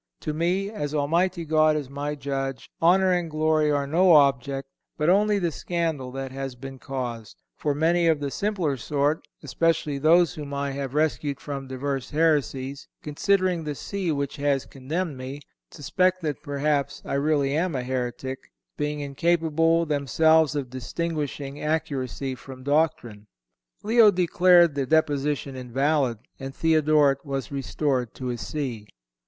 [0.21, 5.09] To me, as Almighty God is my Judge, honor and glory are no object, but
[5.11, 10.33] only the scandal that has been caused; for many of the simpler sort, especially those
[10.33, 16.23] whom I have rescued from diverse heresies, considering the See which has condemned me, suspect
[16.23, 18.39] that perhaps I really am a heretic,
[18.77, 23.25] being incapable themselves of distinguishing accuracy of doctrine."(169)
[23.87, 28.87] Leo declared the deposition invalid and Theodoret was restored to his See.